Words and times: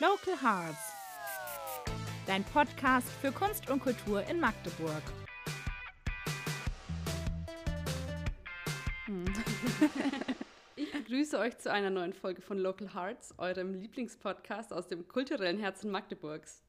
Local 0.00 0.34
Hearts. 0.42 0.92
Dein 2.26 2.42
Podcast 2.42 3.08
für 3.20 3.30
Kunst 3.30 3.70
und 3.70 3.80
Kultur 3.80 4.24
in 4.24 4.40
Magdeburg. 4.40 5.02
Ich 10.76 10.90
begrüße 10.90 11.38
euch 11.38 11.56
zu 11.58 11.70
einer 11.70 11.90
neuen 11.90 12.12
Folge 12.12 12.42
von 12.42 12.58
Local 12.58 12.92
Hearts, 12.92 13.32
eurem 13.38 13.74
Lieblingspodcast 13.74 14.72
aus 14.72 14.88
dem 14.88 15.06
kulturellen 15.06 15.60
Herzen 15.60 15.92
Magdeburgs. 15.92 16.63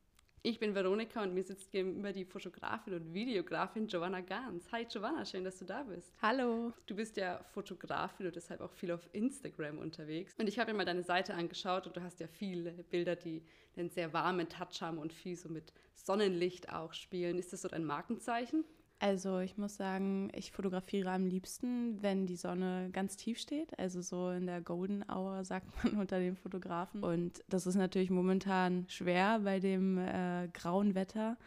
Ich 0.47 0.59
bin 0.59 0.75
Veronika 0.75 1.23
und 1.23 1.33
mir 1.33 1.41
sitzt 1.41 1.71
gegenüber 1.71 2.13
die 2.13 2.23
Fotografin 2.23 2.93
und 2.93 3.15
Videografin 3.15 3.87
Giovanna 3.87 4.21
Gans. 4.21 4.71
Hi 4.71 4.85
Giovanna, 4.85 5.25
schön, 5.25 5.43
dass 5.43 5.57
du 5.57 5.65
da 5.65 5.81
bist. 5.81 6.13
Hallo. 6.21 6.71
Du 6.85 6.95
bist 6.95 7.17
ja 7.17 7.43
Fotografin 7.51 8.27
und 8.27 8.35
deshalb 8.35 8.61
auch 8.61 8.71
viel 8.71 8.91
auf 8.91 9.09
Instagram 9.13 9.79
unterwegs. 9.79 10.35
Und 10.37 10.47
ich 10.47 10.59
habe 10.59 10.71
mir 10.71 10.77
mal 10.77 10.85
deine 10.85 11.01
Seite 11.01 11.33
angeschaut 11.33 11.87
und 11.87 11.97
du 11.97 12.03
hast 12.03 12.19
ja 12.19 12.27
viele 12.27 12.73
Bilder, 12.91 13.15
die 13.15 13.41
einen 13.75 13.89
sehr 13.89 14.13
warmen 14.13 14.47
Touch 14.47 14.83
haben 14.83 14.99
und 14.99 15.13
viel 15.13 15.35
so 15.35 15.49
mit 15.49 15.73
Sonnenlicht 15.95 16.71
auch 16.71 16.93
spielen. 16.93 17.39
Ist 17.39 17.51
das 17.51 17.63
so 17.63 17.67
dein 17.67 17.83
Markenzeichen? 17.83 18.65
Also 18.99 19.39
ich 19.39 19.57
muss 19.57 19.75
sagen, 19.75 20.31
ich 20.33 20.51
fotografiere 20.51 21.11
am 21.11 21.25
liebsten, 21.25 22.01
wenn 22.01 22.27
die 22.27 22.37
Sonne 22.37 22.89
ganz 22.93 23.17
tief 23.17 23.37
steht, 23.39 23.77
also 23.77 24.01
so 24.01 24.29
in 24.29 24.45
der 24.45 24.61
Golden 24.61 25.03
Hour 25.09 25.43
sagt 25.45 25.67
man 25.83 25.99
unter 25.99 26.19
den 26.19 26.35
Fotografen. 26.35 27.03
Und 27.03 27.43
das 27.49 27.67
ist 27.67 27.75
natürlich 27.75 28.09
momentan 28.09 28.85
schwer 28.87 29.39
bei 29.39 29.59
dem 29.59 29.97
äh, 29.97 30.47
grauen 30.53 30.95
Wetter, 30.95 31.37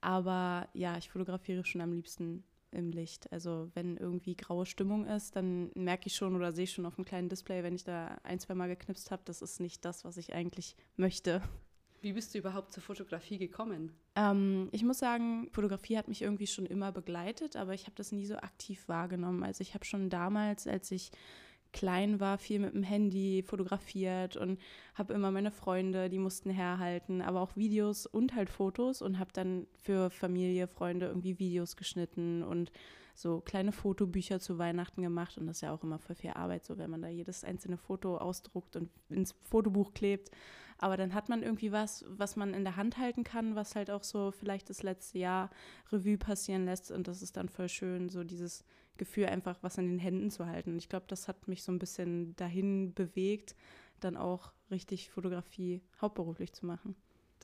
aber 0.00 0.68
ja, 0.72 0.96
ich 0.96 1.10
fotografiere 1.10 1.64
schon 1.64 1.80
am 1.80 1.92
liebsten 1.92 2.44
im 2.70 2.90
Licht. 2.90 3.32
Also 3.32 3.70
wenn 3.74 3.96
irgendwie 3.96 4.36
graue 4.36 4.66
Stimmung 4.66 5.06
ist, 5.06 5.36
dann 5.36 5.70
merke 5.74 6.08
ich 6.08 6.16
schon 6.16 6.34
oder 6.34 6.52
sehe 6.52 6.66
schon 6.66 6.86
auf 6.86 6.96
dem 6.96 7.04
kleinen 7.04 7.28
Display, 7.28 7.62
wenn 7.62 7.74
ich 7.74 7.84
da 7.84 8.18
ein, 8.24 8.40
zwei 8.40 8.54
Mal 8.54 8.68
geknipst 8.68 9.10
habe, 9.10 9.22
das 9.24 9.42
ist 9.42 9.60
nicht 9.60 9.84
das, 9.84 10.04
was 10.04 10.16
ich 10.16 10.34
eigentlich 10.34 10.76
möchte. 10.96 11.40
Wie 12.04 12.12
bist 12.12 12.34
du 12.34 12.38
überhaupt 12.38 12.70
zur 12.70 12.82
Fotografie 12.82 13.38
gekommen? 13.38 13.90
Ähm, 14.14 14.68
ich 14.72 14.84
muss 14.84 14.98
sagen, 14.98 15.48
Fotografie 15.52 15.96
hat 15.96 16.06
mich 16.06 16.20
irgendwie 16.20 16.46
schon 16.46 16.66
immer 16.66 16.92
begleitet, 16.92 17.56
aber 17.56 17.72
ich 17.72 17.84
habe 17.84 17.94
das 17.96 18.12
nie 18.12 18.26
so 18.26 18.36
aktiv 18.36 18.86
wahrgenommen. 18.88 19.42
Also 19.42 19.62
ich 19.62 19.72
habe 19.72 19.86
schon 19.86 20.10
damals, 20.10 20.66
als 20.66 20.90
ich 20.90 21.10
klein 21.72 22.20
war, 22.20 22.36
viel 22.36 22.58
mit 22.58 22.74
dem 22.74 22.82
Handy 22.82 23.42
fotografiert 23.42 24.36
und 24.36 24.60
habe 24.94 25.14
immer 25.14 25.30
meine 25.30 25.50
Freunde, 25.50 26.10
die 26.10 26.18
mussten 26.18 26.50
herhalten, 26.50 27.22
aber 27.22 27.40
auch 27.40 27.56
Videos 27.56 28.04
und 28.04 28.34
halt 28.34 28.50
Fotos 28.50 29.00
und 29.00 29.18
habe 29.18 29.30
dann 29.32 29.66
für 29.82 30.10
Familie, 30.10 30.68
Freunde 30.68 31.06
irgendwie 31.06 31.38
Videos 31.38 31.74
geschnitten 31.74 32.42
und 32.42 32.70
so 33.14 33.40
kleine 33.40 33.72
Fotobücher 33.72 34.40
zu 34.40 34.58
Weihnachten 34.58 35.00
gemacht 35.00 35.38
und 35.38 35.46
das 35.46 35.56
ist 35.56 35.60
ja 35.62 35.72
auch 35.72 35.82
immer 35.82 35.98
voll 35.98 36.16
viel 36.16 36.32
Arbeit, 36.32 36.66
so 36.66 36.76
wenn 36.76 36.90
man 36.90 37.00
da 37.00 37.08
jedes 37.08 37.44
einzelne 37.44 37.78
Foto 37.78 38.18
ausdruckt 38.18 38.76
und 38.76 38.90
ins 39.08 39.34
Fotobuch 39.48 39.94
klebt. 39.94 40.30
Aber 40.84 40.98
dann 40.98 41.14
hat 41.14 41.30
man 41.30 41.42
irgendwie 41.42 41.72
was, 41.72 42.04
was 42.08 42.36
man 42.36 42.52
in 42.52 42.62
der 42.62 42.76
Hand 42.76 42.98
halten 42.98 43.24
kann, 43.24 43.54
was 43.54 43.74
halt 43.74 43.90
auch 43.90 44.04
so 44.04 44.32
vielleicht 44.32 44.68
das 44.68 44.82
letzte 44.82 45.18
Jahr 45.18 45.48
Revue 45.90 46.18
passieren 46.18 46.66
lässt 46.66 46.90
und 46.90 47.08
das 47.08 47.22
ist 47.22 47.38
dann 47.38 47.48
voll 47.48 47.70
schön, 47.70 48.10
so 48.10 48.22
dieses 48.22 48.66
Gefühl 48.98 49.24
einfach 49.24 49.56
was 49.62 49.78
in 49.78 49.88
den 49.88 49.98
Händen 49.98 50.30
zu 50.30 50.44
halten. 50.44 50.72
Und 50.72 50.76
ich 50.76 50.90
glaube, 50.90 51.06
das 51.08 51.26
hat 51.26 51.48
mich 51.48 51.62
so 51.62 51.72
ein 51.72 51.78
bisschen 51.78 52.36
dahin 52.36 52.92
bewegt, 52.92 53.56
dann 54.00 54.18
auch 54.18 54.52
richtig 54.70 55.08
Fotografie 55.08 55.80
hauptberuflich 56.02 56.52
zu 56.52 56.66
machen. 56.66 56.94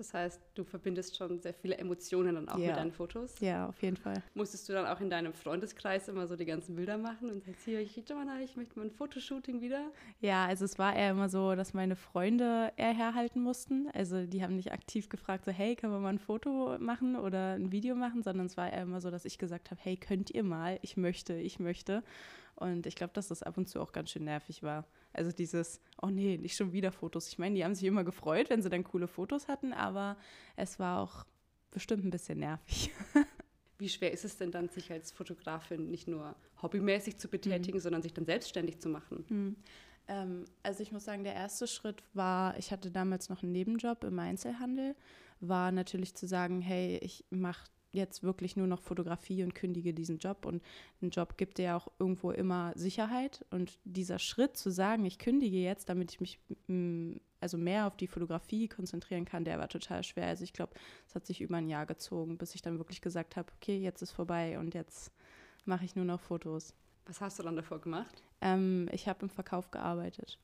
Das 0.00 0.14
heißt, 0.14 0.40
du 0.54 0.64
verbindest 0.64 1.14
schon 1.14 1.42
sehr 1.42 1.52
viele 1.52 1.76
Emotionen 1.76 2.34
dann 2.34 2.48
auch 2.48 2.56
ja. 2.56 2.68
mit 2.68 2.76
deinen 2.78 2.90
Fotos. 2.90 3.38
Ja, 3.40 3.68
auf 3.68 3.82
jeden 3.82 3.98
Fall. 3.98 4.22
Musstest 4.32 4.66
du 4.66 4.72
dann 4.72 4.86
auch 4.86 4.98
in 4.98 5.10
deinem 5.10 5.34
Freundeskreis 5.34 6.08
immer 6.08 6.26
so 6.26 6.36
die 6.36 6.46
ganzen 6.46 6.74
Bilder 6.74 6.96
machen 6.96 7.28
und 7.28 7.44
sagst, 7.44 7.66
hier, 7.66 7.80
ich, 7.80 8.02
Joanna, 8.08 8.40
ich 8.40 8.56
möchte 8.56 8.78
mal 8.78 8.86
ein 8.86 8.90
Fotoshooting 8.90 9.60
wieder? 9.60 9.90
Ja, 10.20 10.46
also 10.46 10.64
es 10.64 10.78
war 10.78 10.96
eher 10.96 11.10
immer 11.10 11.28
so, 11.28 11.54
dass 11.54 11.74
meine 11.74 11.96
Freunde 11.96 12.72
eher 12.78 12.94
herhalten 12.94 13.42
mussten. 13.42 13.90
Also 13.92 14.24
die 14.24 14.42
haben 14.42 14.56
nicht 14.56 14.72
aktiv 14.72 15.10
gefragt, 15.10 15.44
so, 15.44 15.50
hey, 15.50 15.76
können 15.76 15.92
wir 15.92 16.00
mal 16.00 16.08
ein 16.08 16.18
Foto 16.18 16.78
machen 16.78 17.14
oder 17.14 17.56
ein 17.56 17.70
Video 17.70 17.94
machen, 17.94 18.22
sondern 18.22 18.46
es 18.46 18.56
war 18.56 18.72
eher 18.72 18.84
immer 18.84 19.02
so, 19.02 19.10
dass 19.10 19.26
ich 19.26 19.36
gesagt 19.36 19.70
habe, 19.70 19.82
hey, 19.84 19.98
könnt 19.98 20.30
ihr 20.30 20.44
mal, 20.44 20.78
ich 20.80 20.96
möchte, 20.96 21.34
ich 21.34 21.60
möchte. 21.60 22.02
Und 22.60 22.86
ich 22.86 22.94
glaube, 22.94 23.14
dass 23.14 23.28
das 23.28 23.42
ab 23.42 23.56
und 23.56 23.68
zu 23.68 23.80
auch 23.80 23.90
ganz 23.90 24.10
schön 24.10 24.24
nervig 24.24 24.62
war. 24.62 24.86
Also 25.14 25.32
dieses, 25.32 25.80
oh 26.02 26.08
nee, 26.08 26.36
nicht 26.36 26.56
schon 26.56 26.72
wieder 26.72 26.92
Fotos. 26.92 27.28
Ich 27.28 27.38
meine, 27.38 27.54
die 27.54 27.64
haben 27.64 27.74
sich 27.74 27.84
immer 27.84 28.04
gefreut, 28.04 28.50
wenn 28.50 28.60
sie 28.60 28.68
dann 28.68 28.84
coole 28.84 29.08
Fotos 29.08 29.48
hatten, 29.48 29.72
aber 29.72 30.18
es 30.56 30.78
war 30.78 31.00
auch 31.00 31.24
bestimmt 31.70 32.04
ein 32.04 32.10
bisschen 32.10 32.38
nervig. 32.38 32.90
Wie 33.78 33.88
schwer 33.88 34.12
ist 34.12 34.26
es 34.26 34.36
denn 34.36 34.52
dann, 34.52 34.68
sich 34.68 34.92
als 34.92 35.10
Fotografin 35.10 35.90
nicht 35.90 36.06
nur 36.06 36.36
hobbymäßig 36.60 37.16
zu 37.16 37.28
betätigen, 37.28 37.78
mhm. 37.78 37.82
sondern 37.82 38.02
sich 38.02 38.12
dann 38.12 38.26
selbstständig 38.26 38.78
zu 38.78 38.90
machen? 38.90 39.24
Mhm. 39.30 39.56
Ähm, 40.06 40.44
also 40.62 40.82
ich 40.82 40.92
muss 40.92 41.06
sagen, 41.06 41.24
der 41.24 41.34
erste 41.34 41.66
Schritt 41.66 42.02
war, 42.12 42.58
ich 42.58 42.72
hatte 42.72 42.90
damals 42.90 43.30
noch 43.30 43.42
einen 43.42 43.52
Nebenjob 43.52 44.04
im 44.04 44.18
Einzelhandel, 44.18 44.96
war 45.40 45.72
natürlich 45.72 46.14
zu 46.14 46.26
sagen, 46.26 46.60
hey, 46.60 46.98
ich 46.98 47.24
mache 47.30 47.70
jetzt 47.92 48.22
wirklich 48.22 48.56
nur 48.56 48.66
noch 48.66 48.80
Fotografie 48.80 49.42
und 49.42 49.54
kündige 49.54 49.92
diesen 49.92 50.18
Job. 50.18 50.46
Und 50.46 50.62
ein 51.02 51.10
Job 51.10 51.36
gibt 51.36 51.58
dir 51.58 51.64
ja 51.64 51.76
auch 51.76 51.88
irgendwo 51.98 52.30
immer 52.30 52.72
Sicherheit. 52.76 53.44
Und 53.50 53.78
dieser 53.84 54.18
Schritt 54.18 54.56
zu 54.56 54.70
sagen, 54.70 55.04
ich 55.04 55.18
kündige 55.18 55.58
jetzt, 55.58 55.88
damit 55.88 56.12
ich 56.12 56.20
mich 56.20 56.38
mm, 56.68 57.14
also 57.40 57.56
mehr 57.56 57.86
auf 57.86 57.96
die 57.96 58.06
Fotografie 58.06 58.68
konzentrieren 58.68 59.24
kann, 59.24 59.44
der 59.44 59.58
war 59.58 59.68
total 59.68 60.04
schwer. 60.04 60.28
Also 60.28 60.44
ich 60.44 60.52
glaube, 60.52 60.74
es 61.06 61.14
hat 61.14 61.26
sich 61.26 61.40
über 61.40 61.56
ein 61.56 61.68
Jahr 61.68 61.86
gezogen, 61.86 62.38
bis 62.38 62.54
ich 62.54 62.62
dann 62.62 62.78
wirklich 62.78 63.00
gesagt 63.00 63.36
habe, 63.36 63.50
okay, 63.56 63.78
jetzt 63.78 64.02
ist 64.02 64.12
vorbei 64.12 64.58
und 64.58 64.74
jetzt 64.74 65.10
mache 65.64 65.84
ich 65.84 65.96
nur 65.96 66.04
noch 66.04 66.20
Fotos. 66.20 66.74
Was 67.06 67.20
hast 67.20 67.38
du 67.38 67.42
dann 67.42 67.56
davor 67.56 67.80
gemacht? 67.80 68.22
Ähm, 68.40 68.88
ich 68.92 69.08
habe 69.08 69.22
im 69.22 69.30
Verkauf 69.30 69.70
gearbeitet. 69.70 70.38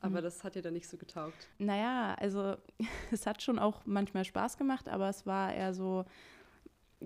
Aber 0.00 0.20
mhm. 0.20 0.24
das 0.24 0.44
hat 0.44 0.54
dir 0.54 0.62
dann 0.62 0.74
nicht 0.74 0.88
so 0.88 0.96
getaugt? 0.96 1.48
Naja, 1.58 2.14
also 2.18 2.56
es 3.10 3.26
hat 3.26 3.42
schon 3.42 3.58
auch 3.58 3.82
manchmal 3.86 4.24
Spaß 4.24 4.56
gemacht, 4.56 4.88
aber 4.88 5.08
es 5.08 5.26
war 5.26 5.54
eher 5.54 5.74
so, 5.74 6.04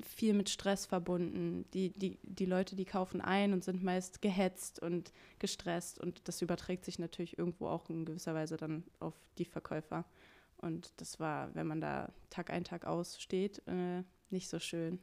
viel 0.02 0.34
mit 0.34 0.48
Stress 0.48 0.86
verbunden. 0.86 1.64
Die, 1.72 1.90
die, 1.90 2.18
die 2.22 2.46
Leute, 2.46 2.76
die 2.76 2.84
kaufen 2.84 3.20
ein 3.20 3.52
und 3.52 3.64
sind 3.64 3.82
meist 3.82 4.22
gehetzt 4.22 4.80
und 4.80 5.12
gestresst 5.38 5.98
und 5.98 6.28
das 6.28 6.42
überträgt 6.42 6.84
sich 6.84 6.98
natürlich 6.98 7.38
irgendwo 7.38 7.66
auch 7.68 7.88
in 7.90 8.04
gewisser 8.04 8.34
Weise 8.34 8.56
dann 8.56 8.84
auf 9.00 9.14
die 9.38 9.44
Verkäufer. 9.44 10.04
Und 10.58 10.92
das 10.98 11.18
war, 11.18 11.54
wenn 11.54 11.66
man 11.66 11.80
da 11.80 12.12
Tag 12.28 12.50
ein, 12.50 12.64
Tag 12.64 12.84
aus 12.84 13.20
steht, 13.20 13.62
äh, 13.66 14.02
nicht 14.30 14.48
so 14.48 14.58
schön. 14.58 15.00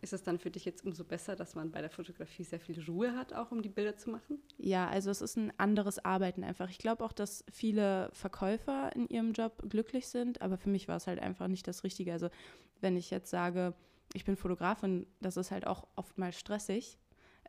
Ist 0.00 0.12
es 0.12 0.22
dann 0.22 0.38
für 0.38 0.50
dich 0.50 0.66
jetzt 0.66 0.84
umso 0.84 1.02
besser, 1.02 1.34
dass 1.34 1.54
man 1.54 1.70
bei 1.70 1.80
der 1.80 1.88
Fotografie 1.88 2.44
sehr 2.44 2.60
viel 2.60 2.78
Ruhe 2.84 3.16
hat, 3.16 3.32
auch 3.32 3.50
um 3.50 3.62
die 3.62 3.70
Bilder 3.70 3.96
zu 3.96 4.10
machen? 4.10 4.38
Ja, 4.58 4.86
also 4.86 5.10
es 5.10 5.22
ist 5.22 5.36
ein 5.36 5.50
anderes 5.58 6.04
Arbeiten 6.04 6.44
einfach. 6.44 6.68
Ich 6.68 6.76
glaube 6.76 7.02
auch, 7.04 7.12
dass 7.12 7.42
viele 7.50 8.10
Verkäufer 8.12 8.94
in 8.94 9.08
ihrem 9.08 9.32
Job 9.32 9.64
glücklich 9.68 10.06
sind, 10.08 10.42
aber 10.42 10.58
für 10.58 10.68
mich 10.68 10.88
war 10.88 10.96
es 10.96 11.06
halt 11.06 11.20
einfach 11.20 11.48
nicht 11.48 11.66
das 11.66 11.84
Richtige. 11.84 12.12
Also 12.12 12.28
wenn 12.82 12.98
ich 12.98 13.10
jetzt 13.10 13.30
sage, 13.30 13.72
ich 14.12 14.24
bin 14.24 14.36
Fotografin, 14.36 15.06
das 15.20 15.36
ist 15.36 15.50
halt 15.50 15.66
auch 15.66 15.86
oftmals 15.96 16.38
stressig. 16.38 16.98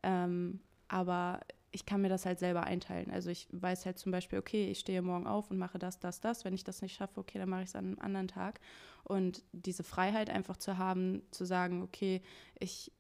Ähm, 0.04 0.60
aber 0.88 1.42
ich 1.72 1.86
kann 1.86 2.02
mir 2.02 2.10
das 2.10 2.26
halt 2.26 2.40
selber 2.40 2.64
einteilen. 2.64 3.12
Also 3.12 3.30
ich 3.30 3.48
weiß 3.52 3.86
halt 3.86 4.00
zum 4.00 4.12
Beispiel, 4.12 4.40
okay, 4.40 4.72
ich 4.72 4.80
stehe 4.80 5.02
morgen 5.02 5.28
auf 5.28 5.52
und 5.52 5.58
mache 5.58 5.78
das, 5.78 6.00
das, 6.00 6.22
das. 6.22 6.46
Wenn 6.46 6.54
ich 6.54 6.64
das 6.64 6.82
nicht 6.82 6.96
schaffe, 6.96 7.20
okay, 7.20 7.38
dann 7.38 7.50
mache 7.50 7.64
ich 7.64 7.70
es 7.70 7.76
an 7.76 7.86
einem 7.86 8.00
anderen 8.00 8.28
Tag. 8.30 8.62
Und 9.04 9.44
diese 9.52 9.84
Freiheit 9.84 10.30
einfach 10.30 10.56
zu 10.56 10.78
haben, 10.78 11.22
zu 11.32 11.44
sagen, 11.44 11.84
okay, 11.84 12.22
ich, 12.60 12.94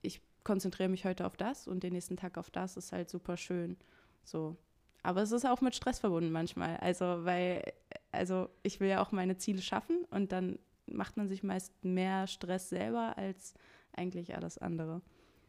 ich 0.00 0.22
konzentriere 0.42 0.88
mich 0.88 1.04
heute 1.04 1.26
auf 1.26 1.36
das 1.36 1.68
und 1.68 1.82
den 1.82 1.92
nächsten 1.92 2.16
Tag 2.16 2.38
auf 2.38 2.50
das, 2.50 2.78
ist 2.78 2.92
halt 2.92 3.10
super 3.10 3.36
schön. 3.36 3.76
So. 4.24 4.56
Aber 5.02 5.20
es 5.20 5.30
ist 5.30 5.44
auch 5.44 5.60
mit 5.60 5.74
Stress 5.74 5.98
verbunden 5.98 6.32
manchmal. 6.32 6.78
Also, 6.78 7.26
weil, 7.26 7.62
also 8.10 8.48
ich 8.62 8.80
will 8.80 8.88
ja 8.88 9.02
auch 9.02 9.12
meine 9.12 9.36
Ziele 9.36 9.60
schaffen 9.60 10.06
und 10.10 10.32
dann 10.32 10.58
macht 10.86 11.16
man 11.16 11.28
sich 11.28 11.42
meist 11.42 11.72
mehr 11.84 12.26
Stress 12.26 12.68
selber 12.68 13.16
als 13.16 13.54
eigentlich 13.92 14.34
alles 14.34 14.58
andere. 14.58 15.00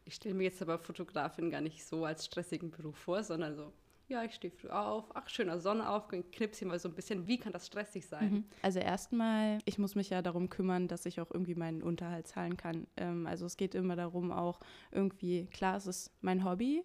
Ich 0.05 0.15
stelle 0.15 0.35
mir 0.35 0.43
jetzt 0.43 0.61
aber 0.61 0.77
Fotografin 0.77 1.49
gar 1.49 1.61
nicht 1.61 1.83
so 1.85 2.05
als 2.05 2.25
stressigen 2.25 2.69
Beruf 2.69 2.95
vor, 2.95 3.23
sondern 3.23 3.55
so, 3.55 3.73
ja, 4.07 4.23
ich 4.23 4.35
stehe 4.35 4.51
früh 4.51 4.69
auf, 4.69 5.05
ach, 5.15 5.27
schöner 5.29 5.59
Sonnenaufgang, 5.59 6.23
knips 6.31 6.59
hier 6.59 6.67
mal 6.67 6.77
so 6.77 6.89
ein 6.89 6.93
bisschen. 6.93 7.27
Wie 7.27 7.39
kann 7.39 7.51
das 7.51 7.65
stressig 7.65 8.05
sein? 8.05 8.31
Mhm. 8.31 8.43
Also 8.61 8.79
erstmal, 8.79 9.57
ich 9.65 9.79
muss 9.79 9.95
mich 9.95 10.11
ja 10.11 10.21
darum 10.21 10.49
kümmern, 10.49 10.87
dass 10.87 11.07
ich 11.07 11.19
auch 11.19 11.31
irgendwie 11.31 11.55
meinen 11.55 11.81
Unterhalt 11.81 12.27
zahlen 12.27 12.55
kann. 12.55 12.85
Ähm, 12.97 13.25
also 13.25 13.47
es 13.47 13.57
geht 13.57 13.73
immer 13.73 13.95
darum, 13.95 14.31
auch 14.31 14.59
irgendwie, 14.91 15.47
klar, 15.47 15.77
es 15.77 15.87
ist 15.87 16.11
mein 16.21 16.43
Hobby, 16.43 16.83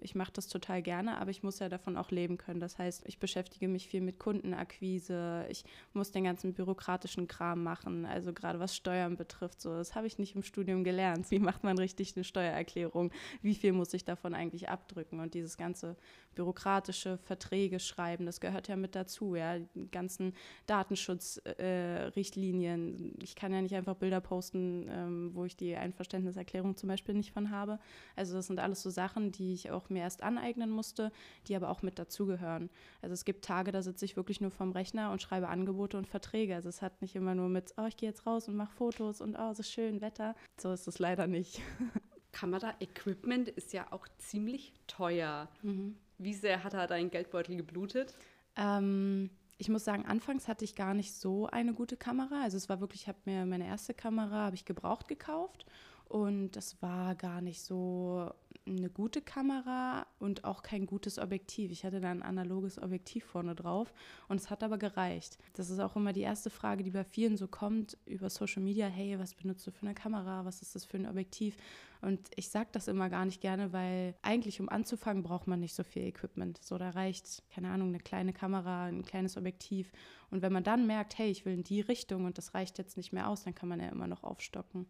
ich 0.00 0.14
mache 0.14 0.32
das 0.32 0.48
total 0.48 0.82
gerne, 0.82 1.18
aber 1.18 1.30
ich 1.30 1.42
muss 1.42 1.58
ja 1.58 1.68
davon 1.68 1.96
auch 1.96 2.10
leben 2.10 2.38
können. 2.38 2.60
Das 2.60 2.78
heißt, 2.78 3.02
ich 3.06 3.18
beschäftige 3.18 3.68
mich 3.68 3.88
viel 3.88 4.00
mit 4.00 4.18
Kundenakquise, 4.18 5.46
ich 5.50 5.64
muss 5.92 6.12
den 6.12 6.24
ganzen 6.24 6.54
bürokratischen 6.54 7.28
Kram 7.28 7.62
machen, 7.62 8.06
also 8.06 8.32
gerade 8.32 8.58
was 8.58 8.74
Steuern 8.74 9.16
betrifft, 9.16 9.60
so 9.60 9.76
das 9.76 9.94
habe 9.94 10.06
ich 10.06 10.18
nicht 10.18 10.34
im 10.34 10.42
Studium 10.42 10.82
gelernt. 10.82 11.30
Wie 11.30 11.38
macht 11.38 11.62
man 11.62 11.78
richtig 11.78 12.16
eine 12.16 12.24
Steuererklärung? 12.24 13.12
Wie 13.42 13.54
viel 13.54 13.72
muss 13.72 13.92
ich 13.92 14.04
davon 14.04 14.34
eigentlich 14.34 14.68
abdrücken? 14.68 15.20
Und 15.20 15.34
dieses 15.34 15.56
ganze 15.56 15.96
bürokratische 16.34 17.18
Verträge 17.18 17.80
schreiben, 17.80 18.24
das 18.24 18.40
gehört 18.40 18.68
ja 18.68 18.76
mit 18.76 18.94
dazu, 18.94 19.34
ja, 19.34 19.58
die 19.58 19.90
ganzen 19.90 20.32
Datenschutzrichtlinien. 20.66 23.18
Äh, 23.18 23.24
ich 23.24 23.34
kann 23.34 23.52
ja 23.52 23.60
nicht 23.60 23.74
einfach 23.74 23.96
Bilder 23.96 24.20
posten, 24.20 24.86
ähm, 24.88 25.34
wo 25.34 25.44
ich 25.44 25.56
die 25.56 25.76
Einverständniserklärung 25.76 26.76
zum 26.76 26.88
Beispiel 26.88 27.14
nicht 27.14 27.32
von 27.32 27.50
habe. 27.50 27.80
Also 28.16 28.34
das 28.34 28.46
sind 28.46 28.60
alles 28.60 28.82
so 28.82 28.90
Sachen, 28.90 29.32
die 29.32 29.49
die 29.50 29.54
ich 29.54 29.70
auch 29.72 29.90
mir 29.90 30.02
erst 30.02 30.22
aneignen 30.22 30.70
musste, 30.70 31.10
die 31.48 31.56
aber 31.56 31.70
auch 31.70 31.82
mit 31.82 31.98
dazugehören. 31.98 32.70
Also 33.02 33.14
es 33.14 33.24
gibt 33.24 33.44
Tage, 33.44 33.72
da 33.72 33.82
sitze 33.82 34.04
ich 34.04 34.16
wirklich 34.16 34.40
nur 34.40 34.52
vorm 34.52 34.70
Rechner 34.70 35.10
und 35.10 35.20
schreibe 35.20 35.48
Angebote 35.48 35.98
und 35.98 36.06
Verträge. 36.06 36.54
Also 36.54 36.68
es 36.68 36.82
hat 36.82 37.02
nicht 37.02 37.16
immer 37.16 37.34
nur 37.34 37.48
mit, 37.48 37.74
oh, 37.76 37.86
ich 37.86 37.96
gehe 37.96 38.08
jetzt 38.08 38.26
raus 38.26 38.46
und 38.46 38.54
mache 38.54 38.72
Fotos 38.72 39.20
und 39.20 39.36
oh, 39.36 39.52
so 39.52 39.64
schön 39.64 40.00
Wetter. 40.00 40.36
So 40.56 40.72
ist 40.72 40.86
es 40.86 41.00
leider 41.00 41.26
nicht. 41.26 41.60
Kamera-Equipment 42.32 43.48
ist 43.48 43.72
ja 43.72 43.88
auch 43.90 44.06
ziemlich 44.18 44.72
teuer. 44.86 45.48
Mhm. 45.62 45.96
Wie 46.18 46.34
sehr 46.34 46.62
hat 46.62 46.74
da 46.74 46.86
dein 46.86 47.10
Geldbeutel 47.10 47.56
geblutet? 47.56 48.14
Ähm, 48.54 49.30
ich 49.58 49.68
muss 49.68 49.84
sagen, 49.84 50.06
anfangs 50.06 50.46
hatte 50.46 50.64
ich 50.64 50.76
gar 50.76 50.94
nicht 50.94 51.12
so 51.12 51.48
eine 51.48 51.74
gute 51.74 51.96
Kamera. 51.96 52.42
Also 52.42 52.56
es 52.56 52.68
war 52.68 52.80
wirklich, 52.80 53.02
ich 53.02 53.08
habe 53.08 53.18
mir 53.24 53.44
meine 53.46 53.66
erste 53.66 53.94
Kamera, 53.94 54.44
habe 54.44 54.54
ich 54.54 54.64
gebraucht 54.64 55.08
gekauft 55.08 55.66
und 56.10 56.56
das 56.56 56.82
war 56.82 57.14
gar 57.14 57.40
nicht 57.40 57.62
so 57.62 58.32
eine 58.66 58.90
gute 58.90 59.22
Kamera 59.22 60.08
und 60.18 60.42
auch 60.42 60.64
kein 60.64 60.84
gutes 60.84 61.20
Objektiv. 61.20 61.70
Ich 61.70 61.84
hatte 61.84 62.00
da 62.00 62.10
ein 62.10 62.24
analoges 62.24 62.82
Objektiv 62.82 63.24
vorne 63.24 63.54
drauf 63.54 63.94
und 64.26 64.40
es 64.40 64.50
hat 64.50 64.64
aber 64.64 64.76
gereicht. 64.76 65.38
Das 65.52 65.70
ist 65.70 65.78
auch 65.78 65.94
immer 65.94 66.12
die 66.12 66.22
erste 66.22 66.50
Frage, 66.50 66.82
die 66.82 66.90
bei 66.90 67.04
vielen 67.04 67.36
so 67.36 67.46
kommt 67.46 67.96
über 68.06 68.28
Social 68.28 68.60
Media. 68.60 68.88
Hey, 68.88 69.20
was 69.20 69.34
benutzt 69.34 69.64
du 69.68 69.70
für 69.70 69.82
eine 69.82 69.94
Kamera? 69.94 70.44
Was 70.44 70.62
ist 70.62 70.74
das 70.74 70.84
für 70.84 70.96
ein 70.96 71.06
Objektiv? 71.06 71.56
Und 72.00 72.28
ich 72.34 72.48
sage 72.48 72.70
das 72.72 72.88
immer 72.88 73.08
gar 73.08 73.24
nicht 73.24 73.40
gerne, 73.40 73.72
weil 73.72 74.16
eigentlich, 74.20 74.60
um 74.60 74.68
anzufangen, 74.68 75.22
braucht 75.22 75.46
man 75.46 75.60
nicht 75.60 75.76
so 75.76 75.84
viel 75.84 76.02
Equipment. 76.02 76.58
So, 76.60 76.76
da 76.76 76.90
reicht, 76.90 77.44
keine 77.54 77.70
Ahnung, 77.70 77.90
eine 77.90 78.00
kleine 78.00 78.32
Kamera, 78.32 78.86
ein 78.86 79.04
kleines 79.04 79.36
Objektiv. 79.36 79.92
Und 80.32 80.42
wenn 80.42 80.52
man 80.52 80.64
dann 80.64 80.88
merkt, 80.88 81.18
hey, 81.18 81.30
ich 81.30 81.44
will 81.44 81.54
in 81.54 81.62
die 81.62 81.82
Richtung 81.82 82.24
und 82.24 82.36
das 82.36 82.52
reicht 82.54 82.78
jetzt 82.78 82.96
nicht 82.96 83.12
mehr 83.12 83.28
aus, 83.28 83.44
dann 83.44 83.54
kann 83.54 83.68
man 83.68 83.78
ja 83.78 83.88
immer 83.90 84.08
noch 84.08 84.24
aufstocken. 84.24 84.86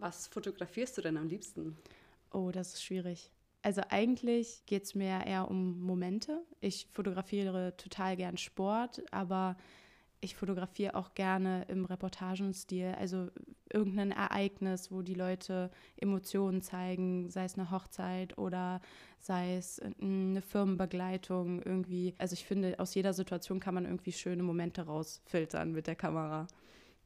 Was 0.00 0.28
fotografierst 0.28 0.96
du 0.96 1.02
denn 1.02 1.18
am 1.18 1.28
liebsten? 1.28 1.76
Oh, 2.32 2.50
das 2.50 2.74
ist 2.74 2.82
schwierig. 2.82 3.30
Also 3.62 3.82
eigentlich 3.90 4.64
geht 4.64 4.84
es 4.84 4.94
mir 4.94 5.26
eher 5.26 5.50
um 5.50 5.80
Momente. 5.80 6.42
Ich 6.60 6.88
fotografiere 6.92 7.76
total 7.76 8.16
gern 8.16 8.38
Sport, 8.38 9.02
aber 9.10 9.56
ich 10.22 10.34
fotografiere 10.36 10.94
auch 10.94 11.14
gerne 11.14 11.64
im 11.68 11.84
Reportagenstil, 11.84 12.94
also 12.98 13.28
irgendein 13.72 14.10
Ereignis, 14.10 14.90
wo 14.90 15.02
die 15.02 15.14
Leute 15.14 15.70
Emotionen 15.96 16.62
zeigen, 16.62 17.30
sei 17.30 17.44
es 17.44 17.58
eine 17.58 17.70
Hochzeit 17.70 18.36
oder 18.38 18.80
sei 19.20 19.56
es 19.56 19.80
eine 19.80 20.42
Firmenbegleitung 20.42 21.62
irgendwie. 21.62 22.14
Also 22.18 22.34
ich 22.34 22.44
finde, 22.44 22.78
aus 22.78 22.94
jeder 22.94 23.12
Situation 23.12 23.60
kann 23.60 23.74
man 23.74 23.84
irgendwie 23.84 24.12
schöne 24.12 24.42
Momente 24.42 24.82
rausfiltern 24.82 25.72
mit 25.72 25.86
der 25.86 25.96
Kamera. 25.96 26.46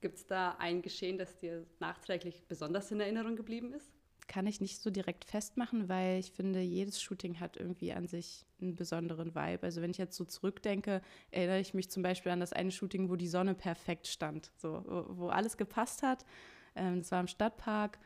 Gibt 0.05 0.19
es 0.19 0.27
da 0.27 0.55
ein 0.59 0.83
Geschehen, 0.83 1.17
das 1.17 1.39
dir 1.39 1.65
nachträglich 1.81 2.45
besonders 2.47 2.91
in 2.91 3.01
Erinnerung 3.01 3.37
geblieben 3.37 3.73
ist? 3.73 3.91
kann 4.27 4.47
ich 4.47 4.61
nicht 4.61 4.79
so 4.83 4.91
direkt 4.91 5.25
festmachen, 5.25 5.89
weil 5.89 6.19
ich 6.19 6.31
finde, 6.33 6.61
jedes 6.61 7.01
Shooting 7.01 7.41
hat 7.41 7.57
irgendwie 7.57 7.93
an 7.95 8.07
sich 8.07 8.45
einen 8.61 8.75
besonderen 8.75 9.35
Vibe. 9.35 9.63
Also 9.63 9.81
wenn 9.81 9.91
ich 9.91 9.97
jetzt 9.97 10.17
so 10.17 10.27
zurückdenke, 10.27 11.01
erinnere 11.31 11.61
ich 11.61 11.73
mich 11.73 11.91
zum 11.91 12.03
Beispiel 12.03 12.33
an 12.33 12.41
das 12.41 12.53
eine 12.53 12.71
Shooting, 12.71 13.09
wo 13.09 13.17
die 13.17 13.29
Sonne 13.29 13.55
perfekt 13.55 14.07
stand, 14.07 14.51
so, 14.57 14.83
wo, 15.09 15.29
alles 15.29 15.57
gepasst 15.57 16.03
hat. 16.03 16.27
Ähm, 16.75 16.99
das 16.99 17.11
war 17.11 17.21
im 17.21 17.27
Stadtpark 17.27 17.99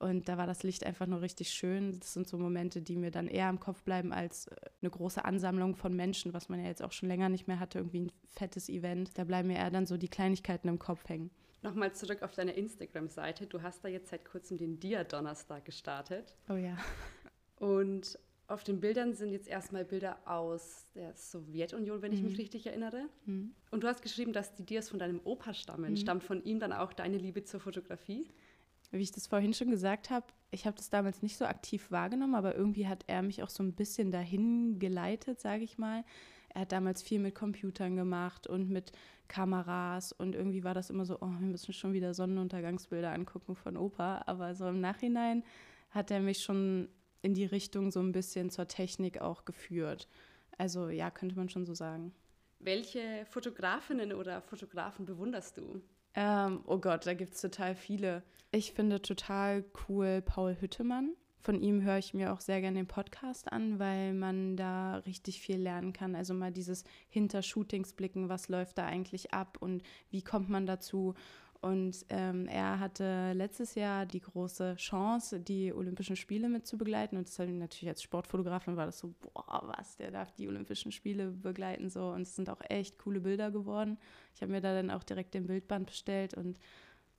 und 0.00 0.28
da 0.28 0.36
war 0.36 0.48
das 0.48 0.64
Licht 0.64 0.84
einfach 0.84 1.06
nur 1.06 1.20
richtig 1.20 1.50
schön. 1.50 2.00
Das 2.00 2.14
sind 2.14 2.26
so 2.26 2.36
Momente, 2.36 2.82
die 2.82 2.96
mir 2.96 3.12
dann 3.12 3.28
eher 3.28 3.48
im 3.48 3.60
Kopf 3.60 3.84
bleiben 3.84 4.12
als 4.12 4.48
äh, 4.48 4.56
eine 4.82 4.90
große 4.90 5.24
Ansammlung 5.24 5.76
von 5.76 5.94
Menschen, 5.94 6.34
was 6.34 6.48
man 6.48 6.58
ja 6.58 6.66
jetzt 6.66 6.82
auch 6.82 6.92
schon 6.92 7.08
länger 7.08 7.28
nicht 7.28 7.46
mehr 7.46 7.60
hatte, 7.60 7.78
irgendwie 7.78 8.00
ein 8.00 8.12
fettes 8.28 8.68
Event. 8.68 9.16
Da 9.18 9.22
bleiben 9.22 9.48
mir 9.48 9.58
eher 9.58 9.70
dann 9.70 9.86
so 9.86 9.96
die 9.96 10.08
Kleinigkeiten 10.08 10.68
im 10.68 10.80
Kopf 10.80 11.08
hängen. 11.08 11.30
Nochmal 11.64 11.94
zurück 11.94 12.22
auf 12.22 12.34
deine 12.34 12.52
Instagram-Seite. 12.52 13.46
Du 13.46 13.62
hast 13.62 13.82
da 13.82 13.88
jetzt 13.88 14.10
seit 14.10 14.26
kurzem 14.26 14.58
den 14.58 14.78
Dia-Donnerstag 14.78 15.64
gestartet. 15.64 16.36
Oh 16.50 16.56
ja. 16.56 16.76
Und 17.56 18.18
auf 18.48 18.64
den 18.64 18.80
Bildern 18.80 19.14
sind 19.14 19.30
jetzt 19.30 19.48
erstmal 19.48 19.86
Bilder 19.86 20.18
aus 20.26 20.84
der 20.94 21.14
Sowjetunion, 21.14 22.02
wenn 22.02 22.12
ich 22.12 22.22
mich 22.22 22.34
mhm. 22.34 22.40
richtig 22.40 22.66
erinnere. 22.66 23.08
Mhm. 23.24 23.54
Und 23.70 23.82
du 23.82 23.88
hast 23.88 24.02
geschrieben, 24.02 24.34
dass 24.34 24.54
die 24.54 24.66
Dias 24.66 24.90
von 24.90 24.98
deinem 24.98 25.22
Opa 25.24 25.54
stammen. 25.54 25.92
Mhm. 25.92 25.96
Stammt 25.96 26.22
von 26.22 26.44
ihm 26.44 26.60
dann 26.60 26.74
auch 26.74 26.92
deine 26.92 27.16
Liebe 27.16 27.44
zur 27.44 27.60
Fotografie? 27.60 28.28
Wie 28.90 29.02
ich 29.02 29.12
das 29.12 29.26
vorhin 29.26 29.54
schon 29.54 29.70
gesagt 29.70 30.10
habe, 30.10 30.26
ich 30.50 30.66
habe 30.66 30.76
das 30.76 30.90
damals 30.90 31.22
nicht 31.22 31.38
so 31.38 31.46
aktiv 31.46 31.90
wahrgenommen, 31.90 32.34
aber 32.34 32.54
irgendwie 32.54 32.86
hat 32.86 33.04
er 33.06 33.22
mich 33.22 33.42
auch 33.42 33.48
so 33.48 33.62
ein 33.62 33.72
bisschen 33.72 34.10
dahin 34.10 34.78
geleitet, 34.78 35.40
sage 35.40 35.64
ich 35.64 35.78
mal. 35.78 36.04
Er 36.54 36.62
hat 36.62 36.72
damals 36.72 37.02
viel 37.02 37.18
mit 37.18 37.34
Computern 37.34 37.96
gemacht 37.96 38.46
und 38.46 38.70
mit 38.70 38.92
Kameras 39.28 40.12
und 40.12 40.34
irgendwie 40.34 40.64
war 40.64 40.74
das 40.74 40.90
immer 40.90 41.04
so, 41.04 41.16
oh, 41.20 41.30
wir 41.40 41.48
müssen 41.48 41.72
schon 41.72 41.92
wieder 41.92 42.14
Sonnenuntergangsbilder 42.14 43.12
angucken 43.12 43.56
von 43.56 43.76
Opa. 43.76 44.22
Aber 44.26 44.54
so 44.54 44.68
im 44.68 44.80
Nachhinein 44.80 45.44
hat 45.90 46.10
er 46.10 46.20
mich 46.20 46.42
schon 46.42 46.88
in 47.22 47.34
die 47.34 47.46
Richtung 47.46 47.90
so 47.90 48.00
ein 48.00 48.12
bisschen 48.12 48.50
zur 48.50 48.68
Technik 48.68 49.20
auch 49.20 49.44
geführt. 49.44 50.08
Also 50.56 50.88
ja, 50.88 51.10
könnte 51.10 51.36
man 51.36 51.48
schon 51.48 51.66
so 51.66 51.74
sagen. 51.74 52.14
Welche 52.60 53.26
Fotografinnen 53.26 54.12
oder 54.12 54.40
Fotografen 54.40 55.04
bewunderst 55.06 55.58
du? 55.58 55.82
Ähm, 56.14 56.62
oh 56.66 56.78
Gott, 56.78 57.06
da 57.06 57.14
gibt 57.14 57.34
es 57.34 57.40
total 57.40 57.74
viele. 57.74 58.22
Ich 58.52 58.72
finde 58.72 59.02
total 59.02 59.64
cool 59.88 60.22
Paul 60.22 60.56
Hüttemann. 60.60 61.14
Von 61.44 61.60
ihm 61.60 61.82
höre 61.82 61.98
ich 61.98 62.14
mir 62.14 62.32
auch 62.32 62.40
sehr 62.40 62.62
gerne 62.62 62.78
den 62.78 62.86
Podcast 62.86 63.52
an, 63.52 63.78
weil 63.78 64.14
man 64.14 64.56
da 64.56 64.96
richtig 64.96 65.42
viel 65.42 65.58
lernen 65.58 65.92
kann. 65.92 66.14
Also 66.14 66.32
mal 66.32 66.50
dieses 66.50 66.84
hinter 67.10 67.42
Shootings 67.42 67.92
blicken, 67.92 68.30
was 68.30 68.48
läuft 68.48 68.78
da 68.78 68.86
eigentlich 68.86 69.34
ab 69.34 69.58
und 69.60 69.82
wie 70.08 70.22
kommt 70.22 70.48
man 70.48 70.64
dazu. 70.64 71.14
Und 71.60 72.06
ähm, 72.08 72.48
er 72.48 72.80
hatte 72.80 73.34
letztes 73.34 73.74
Jahr 73.74 74.06
die 74.06 74.20
große 74.20 74.76
Chance, 74.76 75.38
die 75.38 75.74
Olympischen 75.74 76.16
Spiele 76.16 76.48
mit 76.48 76.66
zu 76.66 76.78
begleiten. 76.78 77.18
Und 77.18 77.28
das 77.28 77.38
hat 77.38 77.50
natürlich 77.50 77.90
als 77.90 78.02
Sportfotografin 78.02 78.78
war 78.78 78.86
das 78.86 78.98
so, 78.98 79.12
boah, 79.20 79.70
was, 79.76 79.98
der 79.98 80.12
darf 80.12 80.32
die 80.32 80.48
Olympischen 80.48 80.92
Spiele 80.92 81.30
begleiten. 81.30 81.90
So. 81.90 82.08
Und 82.08 82.22
es 82.22 82.36
sind 82.36 82.48
auch 82.48 82.62
echt 82.70 82.98
coole 82.98 83.20
Bilder 83.20 83.50
geworden. 83.50 83.98
Ich 84.34 84.40
habe 84.40 84.50
mir 84.50 84.62
da 84.62 84.74
dann 84.74 84.90
auch 84.90 85.02
direkt 85.02 85.34
den 85.34 85.46
Bildband 85.46 85.88
bestellt 85.88 86.32
und 86.32 86.58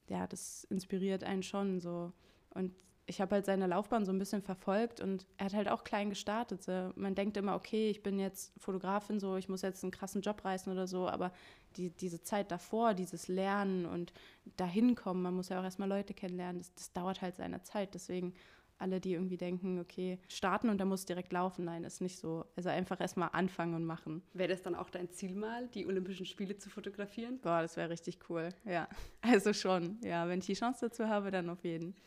ja, 0.07 0.25
das 0.25 0.63
inspiriert 0.63 1.23
einen 1.23 1.43
schon 1.43 1.79
so. 1.79 2.11
Und 2.49 2.71
ich 3.07 3.21
habe 3.21 3.35
halt 3.35 3.45
seine 3.45 3.67
Laufbahn 3.67 4.05
so 4.05 4.11
ein 4.11 4.17
bisschen 4.17 4.41
verfolgt 4.41 4.99
und 4.99 5.25
er 5.37 5.45
hat 5.45 5.53
halt 5.53 5.69
auch 5.69 5.83
klein 5.83 6.09
gestartet. 6.09 6.63
So. 6.63 6.91
Man 6.95 7.13
denkt 7.13 7.37
immer, 7.37 7.55
okay, 7.55 7.89
ich 7.89 8.01
bin 8.01 8.17
jetzt 8.17 8.51
Fotografin, 8.59 9.19
so, 9.19 9.35
ich 9.35 9.47
muss 9.47 9.61
jetzt 9.61 9.83
einen 9.83 9.91
krassen 9.91 10.21
Job 10.21 10.43
reißen 10.43 10.71
oder 10.71 10.87
so, 10.87 11.07
aber 11.07 11.31
die, 11.77 11.91
diese 11.91 12.23
Zeit 12.23 12.51
davor, 12.51 12.93
dieses 12.93 13.27
Lernen 13.27 13.85
und 13.85 14.11
dahin 14.57 14.95
kommen, 14.95 15.21
man 15.21 15.35
muss 15.35 15.49
ja 15.49 15.59
auch 15.59 15.63
erstmal 15.63 15.89
Leute 15.89 16.13
kennenlernen, 16.13 16.59
das, 16.59 16.73
das 16.73 16.93
dauert 16.93 17.21
halt 17.21 17.35
seine 17.35 17.61
Zeit. 17.61 17.93
Deswegen 17.93 18.33
alle, 18.77 18.99
die 18.99 19.13
irgendwie 19.13 19.37
denken, 19.37 19.79
okay, 19.79 20.19
starten 20.27 20.69
und 20.69 20.79
dann 20.79 20.87
muss 20.87 21.05
direkt 21.05 21.31
laufen, 21.31 21.65
nein, 21.65 21.83
ist 21.83 22.01
nicht 22.01 22.17
so. 22.17 22.45
Also 22.55 22.69
einfach 22.69 22.99
erstmal 22.99 23.29
anfangen 23.31 23.75
und 23.75 23.85
machen. 23.85 24.23
Wäre 24.33 24.49
das 24.49 24.63
dann 24.63 24.75
auch 24.75 24.89
dein 24.89 25.11
Ziel 25.11 25.35
mal, 25.35 25.67
die 25.69 25.85
Olympischen 25.85 26.25
Spiele 26.25 26.57
zu 26.57 26.69
fotografieren? 26.69 27.39
Boah, 27.39 27.61
das 27.61 27.77
wäre 27.77 27.89
richtig 27.89 28.19
cool, 28.29 28.49
ja. 28.65 28.89
Also 29.21 29.53
schon, 29.53 29.99
ja, 30.01 30.27
wenn 30.27 30.39
ich 30.39 30.47
die 30.47 30.53
Chance 30.53 30.87
dazu 30.87 31.07
habe, 31.07 31.29
dann 31.31 31.49
auf 31.49 31.63
jeden 31.63 31.93
Fall. 31.93 32.01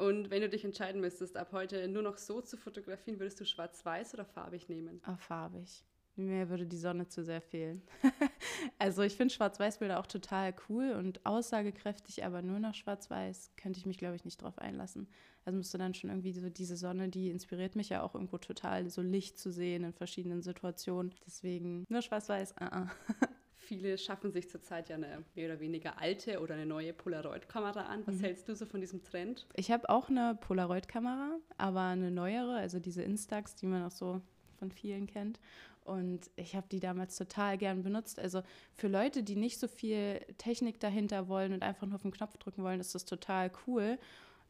Und 0.00 0.30
wenn 0.30 0.40
du 0.40 0.48
dich 0.48 0.64
entscheiden 0.64 1.00
müsstest, 1.00 1.36
ab 1.36 1.50
heute 1.52 1.86
nur 1.86 2.02
noch 2.02 2.16
so 2.16 2.40
zu 2.40 2.56
fotografieren, 2.56 3.20
würdest 3.20 3.38
du 3.38 3.44
schwarz-weiß 3.44 4.14
oder 4.14 4.24
farbig 4.24 4.68
nehmen? 4.68 5.00
Ah, 5.04 5.16
farbig. 5.18 5.84
Mir 6.16 6.48
würde 6.48 6.66
die 6.66 6.78
Sonne 6.78 7.06
zu 7.06 7.22
sehr 7.22 7.40
fehlen. 7.40 7.82
also 8.78 9.02
ich 9.02 9.14
finde 9.14 9.32
Schwarz-Weiß-Bilder 9.32 10.00
auch 10.00 10.06
total 10.06 10.54
cool 10.68 10.92
und 10.92 11.24
aussagekräftig, 11.24 12.24
aber 12.24 12.42
nur 12.42 12.58
noch 12.58 12.74
Schwarz-Weiß 12.74 13.52
könnte 13.56 13.78
ich 13.78 13.86
mich, 13.86 13.98
glaube 13.98 14.16
ich, 14.16 14.24
nicht 14.24 14.42
drauf 14.42 14.58
einlassen. 14.58 15.06
Also 15.44 15.56
müsste 15.56 15.78
dann 15.78 15.94
schon 15.94 16.10
irgendwie 16.10 16.32
so 16.32 16.48
diese 16.48 16.76
Sonne, 16.76 17.08
die 17.08 17.30
inspiriert 17.30 17.76
mich 17.76 17.90
ja 17.90 18.02
auch 18.02 18.14
irgendwo 18.14 18.38
total, 18.38 18.88
so 18.90 19.02
Licht 19.02 19.38
zu 19.38 19.52
sehen 19.52 19.84
in 19.84 19.92
verschiedenen 19.92 20.42
Situationen. 20.42 21.14
Deswegen 21.26 21.84
nur 21.88 22.02
Schwarz-Weiß, 22.02 22.54
uh 22.60 22.64
-uh. 22.64 22.88
Viele 23.70 23.96
schaffen 23.98 24.32
sich 24.32 24.50
zurzeit 24.50 24.88
ja 24.88 24.96
eine 24.96 25.22
mehr 25.36 25.46
oder 25.46 25.60
weniger 25.60 25.96
alte 26.00 26.40
oder 26.40 26.54
eine 26.54 26.66
neue 26.66 26.92
Polaroid-Kamera 26.92 27.82
an. 27.82 28.02
Was 28.04 28.16
mhm. 28.16 28.22
hältst 28.22 28.48
du 28.48 28.56
so 28.56 28.66
von 28.66 28.80
diesem 28.80 29.04
Trend? 29.04 29.46
Ich 29.54 29.70
habe 29.70 29.88
auch 29.88 30.08
eine 30.08 30.36
Polaroid-Kamera, 30.40 31.36
aber 31.56 31.82
eine 31.82 32.10
neuere, 32.10 32.56
also 32.56 32.80
diese 32.80 33.04
Instax, 33.04 33.54
die 33.54 33.66
man 33.66 33.84
auch 33.84 33.92
so 33.92 34.20
von 34.58 34.72
vielen 34.72 35.06
kennt. 35.06 35.38
Und 35.84 36.32
ich 36.34 36.56
habe 36.56 36.66
die 36.68 36.80
damals 36.80 37.16
total 37.16 37.58
gern 37.58 37.84
benutzt. 37.84 38.18
Also 38.18 38.42
für 38.74 38.88
Leute, 38.88 39.22
die 39.22 39.36
nicht 39.36 39.60
so 39.60 39.68
viel 39.68 40.18
Technik 40.36 40.80
dahinter 40.80 41.28
wollen 41.28 41.52
und 41.52 41.62
einfach 41.62 41.86
nur 41.86 41.94
auf 41.94 42.02
den 42.02 42.10
Knopf 42.10 42.38
drücken 42.38 42.64
wollen, 42.64 42.80
ist 42.80 42.96
das 42.96 43.04
total 43.04 43.52
cool. 43.68 44.00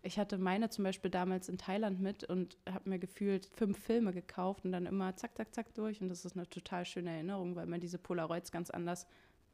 Ich 0.03 0.19
hatte 0.19 0.39
meine 0.39 0.71
zum 0.71 0.85
Beispiel 0.85 1.11
damals 1.11 1.49
in 1.49 1.59
Thailand 1.59 2.01
mit 2.01 2.25
und 2.25 2.57
habe 2.69 2.89
mir 2.89 2.99
gefühlt 2.99 3.47
fünf 3.55 3.79
Filme 3.79 4.13
gekauft 4.13 4.65
und 4.65 4.73
dann 4.73 4.87
immer 4.87 5.15
zack, 5.17 5.37
zack, 5.37 5.55
zack 5.55 5.75
durch. 5.75 6.01
Und 6.01 6.09
das 6.09 6.25
ist 6.25 6.37
eine 6.37 6.49
total 6.49 6.87
schöne 6.87 7.11
Erinnerung, 7.11 7.55
weil 7.55 7.67
man 7.67 7.81
diese 7.81 7.99
Polaroids 7.99 8.51
ganz 8.51 8.71
anders 8.71 9.07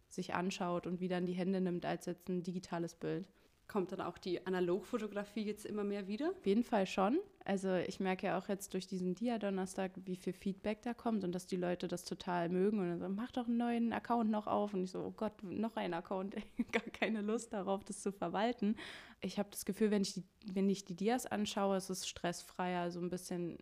sich 0.08 0.34
anschaut 0.34 0.86
und 0.86 1.00
wieder 1.00 1.18
in 1.18 1.26
die 1.26 1.32
Hände 1.32 1.60
nimmt 1.60 1.84
als 1.84 2.06
jetzt 2.06 2.28
ein 2.28 2.44
digitales 2.44 2.94
Bild. 2.94 3.26
Kommt 3.68 3.92
dann 3.92 4.00
auch 4.00 4.18
die 4.18 4.46
Analogfotografie 4.46 5.44
jetzt 5.44 5.66
immer 5.66 5.82
mehr 5.82 6.06
wieder? 6.06 6.30
Auf 6.30 6.46
jeden 6.46 6.62
Fall 6.62 6.86
schon. 6.86 7.18
Also 7.44 7.74
ich 7.74 8.00
merke 8.00 8.26
ja 8.26 8.38
auch 8.38 8.48
jetzt 8.48 8.74
durch 8.74 8.86
diesen 8.86 9.14
Dia-Donnerstag, 9.14 9.92
wie 10.04 10.16
viel 10.16 10.32
Feedback 10.32 10.82
da 10.82 10.94
kommt 10.94 11.24
und 11.24 11.32
dass 11.32 11.46
die 11.46 11.56
Leute 11.56 11.88
das 11.88 12.04
total 12.04 12.48
mögen 12.48 12.78
und 12.78 12.88
dann 12.88 12.98
sagen, 12.98 13.14
mach 13.14 13.30
doch 13.32 13.46
einen 13.46 13.56
neuen 13.56 13.92
Account 13.92 14.30
noch 14.30 14.46
auf. 14.46 14.74
Und 14.74 14.84
ich 14.84 14.90
so, 14.90 15.00
oh 15.00 15.14
Gott, 15.16 15.42
noch 15.42 15.76
ein 15.76 15.94
Account, 15.94 16.36
gar 16.72 16.82
keine 16.92 17.22
Lust 17.22 17.52
darauf, 17.52 17.84
das 17.84 18.02
zu 18.02 18.12
verwalten. 18.12 18.76
Ich 19.20 19.38
habe 19.38 19.48
das 19.50 19.64
Gefühl, 19.64 19.90
wenn 19.90 20.02
ich, 20.02 20.14
die, 20.14 20.24
wenn 20.52 20.68
ich 20.68 20.84
die 20.84 20.96
Dias 20.96 21.26
anschaue, 21.26 21.76
ist 21.76 21.90
es 21.90 22.06
stressfreier, 22.06 22.90
so 22.90 23.00
ein 23.00 23.10
bisschen 23.10 23.58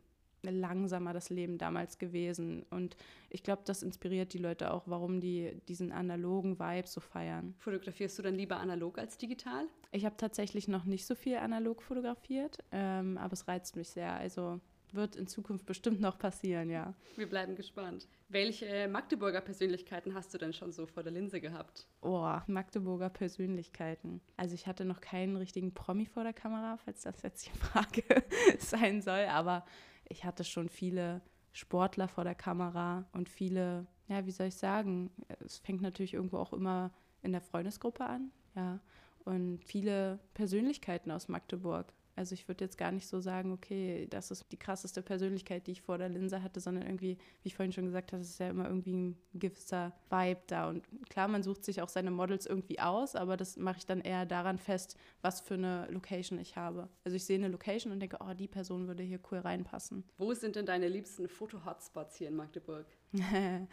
langsamer 0.50 1.12
das 1.12 1.30
Leben 1.30 1.58
damals 1.58 1.98
gewesen. 1.98 2.64
Und 2.70 2.96
ich 3.30 3.42
glaube, 3.42 3.62
das 3.64 3.82
inspiriert 3.82 4.32
die 4.32 4.38
Leute 4.38 4.72
auch, 4.72 4.82
warum 4.86 5.20
die 5.20 5.60
diesen 5.68 5.92
analogen 5.92 6.58
Vibe 6.58 6.86
so 6.86 7.00
feiern. 7.00 7.54
Fotografierst 7.58 8.18
du 8.18 8.22
dann 8.22 8.34
lieber 8.34 8.56
analog 8.56 8.98
als 8.98 9.18
digital? 9.18 9.66
Ich 9.92 10.04
habe 10.04 10.16
tatsächlich 10.16 10.68
noch 10.68 10.84
nicht 10.84 11.06
so 11.06 11.14
viel 11.14 11.36
analog 11.36 11.82
fotografiert, 11.82 12.58
ähm, 12.72 13.18
aber 13.18 13.32
es 13.32 13.46
reizt 13.48 13.76
mich 13.76 13.90
sehr. 13.90 14.12
Also 14.14 14.60
wird 14.94 15.16
in 15.16 15.26
Zukunft 15.26 15.66
bestimmt 15.66 16.00
noch 16.00 16.18
passieren, 16.18 16.70
ja. 16.70 16.94
Wir 17.16 17.28
bleiben 17.28 17.56
gespannt. 17.56 18.08
Welche 18.28 18.88
Magdeburger 18.88 19.40
Persönlichkeiten 19.40 20.14
hast 20.14 20.32
du 20.32 20.38
denn 20.38 20.52
schon 20.52 20.72
so 20.72 20.86
vor 20.86 21.02
der 21.02 21.12
Linse 21.12 21.40
gehabt? 21.40 21.86
Oh, 22.00 22.36
Magdeburger 22.46 23.10
Persönlichkeiten. 23.10 24.20
Also 24.36 24.54
ich 24.54 24.66
hatte 24.66 24.84
noch 24.84 25.00
keinen 25.00 25.36
richtigen 25.36 25.74
Promi 25.74 26.06
vor 26.06 26.22
der 26.22 26.32
Kamera, 26.32 26.76
falls 26.78 27.02
das 27.02 27.22
jetzt 27.22 27.46
die 27.46 27.58
Frage 27.58 28.02
sein 28.58 29.02
soll, 29.02 29.26
aber 29.26 29.64
ich 30.08 30.25
hatte 30.25 30.44
schon 30.44 30.68
viele 30.68 31.23
Sportler 31.52 32.08
vor 32.08 32.25
der 32.25 32.34
Kamera 32.34 33.06
und 33.12 33.28
viele, 33.28 33.87
ja, 34.08 34.26
wie 34.26 34.30
soll 34.30 34.49
ich 34.49 34.56
sagen, 34.56 35.11
es 35.44 35.58
fängt 35.58 35.82
natürlich 35.82 36.14
irgendwo 36.14 36.38
auch 36.38 36.52
immer 36.52 36.90
in 37.23 37.32
der 37.32 37.40
Freundesgruppe 37.40 38.04
an, 38.04 38.30
ja, 38.54 38.80
und 39.25 39.64
viele 39.64 40.18
Persönlichkeiten 40.34 41.11
aus 41.11 41.28
Magdeburg. 41.28 41.92
Also 42.16 42.35
ich 42.35 42.47
würde 42.49 42.64
jetzt 42.64 42.78
gar 42.78 42.92
nicht 42.92 43.06
so 43.06 43.21
sagen, 43.21 43.52
okay, 43.52 44.06
das 44.09 44.30
ist 44.30 44.50
die 44.52 44.56
krasseste 44.56 45.02
Persönlichkeit, 45.02 45.66
die 45.66 45.73
ich 45.73 45.83
vor 45.83 45.99
der 45.99 46.09
Linse 46.09 46.42
hatte, 46.42 46.61
sondern 46.61 46.85
irgendwie, 46.85 47.18
wie 47.42 47.49
ich 47.49 47.56
vorhin 47.56 47.73
schon 47.73 47.87
gesagt 47.87 48.12
habe, 48.12 48.23
es 48.23 48.30
ist 48.30 48.40
ja 48.40 48.49
immer 48.49 48.66
irgendwie 48.66 48.92
ein 48.92 49.18
gewisser 49.35 49.92
Vibe 50.11 50.40
da. 50.47 50.68
Und 50.68 50.85
klar, 51.09 51.28
man 51.28 51.42
sucht 51.42 51.64
sich 51.64 51.83
auch 51.83 51.88
seine 51.88 52.11
Models 52.11 52.47
irgendwie 52.47 52.78
aus, 52.78 53.16
aber 53.16 53.37
das 53.37 53.56
mache 53.56 53.78
ich 53.78 53.87
dann 53.87 54.00
eher 54.00 54.26
daran 54.26 54.59
fest, 54.59 54.97
was 55.23 55.40
für 55.40 55.54
eine 55.54 55.88
Location 55.90 56.38
ich 56.38 56.56
habe. 56.56 56.88
Also 57.04 57.16
ich 57.16 57.25
sehe 57.25 57.38
eine 57.38 57.49
Location 57.49 57.92
und 57.92 58.00
denke, 58.00 58.18
oh, 58.21 58.35
die 58.35 58.49
Person 58.49 58.87
würde 58.87 59.02
hier 59.02 59.18
cool 59.30 59.38
reinpassen. 59.38 60.04
Wo 60.16 60.33
sind 60.35 60.56
denn 60.56 60.66
deine 60.66 60.88
liebsten 60.88 61.28
Foto-Hotspots 61.28 62.16
hier 62.16 62.28
in 62.28 62.37
Magdeburg? 62.37 62.87